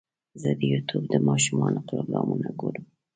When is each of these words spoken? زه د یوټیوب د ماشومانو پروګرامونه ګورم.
زه 0.41 0.49
د 0.59 0.61
یوټیوب 0.73 1.03
د 1.09 1.15
ماشومانو 1.27 1.85
پروګرامونه 1.89 2.49
ګورم. 2.59 2.85